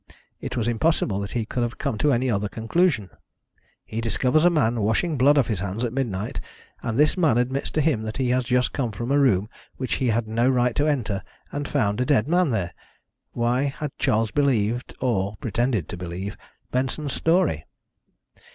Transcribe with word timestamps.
It 0.39 0.57
was 0.57 0.67
impossible 0.67 1.19
that 1.19 1.33
he 1.33 1.45
could 1.45 1.61
have 1.61 1.77
come 1.77 1.99
to 1.99 2.11
any 2.11 2.27
other 2.27 2.49
conclusion. 2.49 3.11
He 3.85 4.01
discovers 4.01 4.43
a 4.43 4.49
man 4.49 4.81
washing 4.81 5.15
blood 5.15 5.37
off 5.37 5.45
his 5.45 5.59
hands 5.59 5.83
at 5.83 5.93
midnight, 5.93 6.39
and 6.81 6.97
this 6.97 7.15
man 7.15 7.37
admits 7.37 7.69
to 7.69 7.81
him 7.81 8.01
that 8.01 8.17
he 8.17 8.29
has 8.29 8.43
just 8.45 8.73
come 8.73 8.91
from 8.91 9.11
a 9.11 9.19
room 9.19 9.47
which 9.77 9.97
he 10.01 10.07
had 10.07 10.27
no 10.27 10.49
right 10.49 10.73
to 10.75 10.87
enter, 10.87 11.21
and 11.51 11.67
found 11.67 12.01
a 12.01 12.05
dead 12.07 12.27
man 12.27 12.49
there. 12.49 12.73
Why 13.33 13.65
had 13.65 13.91
Charles 13.99 14.31
believed 14.31 14.95
or 15.01 15.37
pretended 15.37 15.87
to 15.89 15.97
believe 15.97 16.35
Benson's 16.71 17.13
story? 17.13 17.65